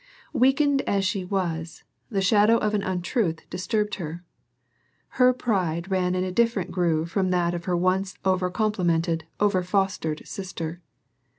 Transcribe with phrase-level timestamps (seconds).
[0.33, 4.23] Weakened as she was, the shadow of an untruth disturbed her.
[5.09, 9.61] Her pride ran in a different groove from that of her once over complimented, over
[9.61, 10.81] fostered sister.